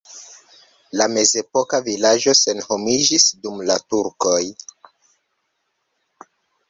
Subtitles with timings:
[1.01, 4.41] La mezepoka vilaĝo senhomiĝis dum la turkoj.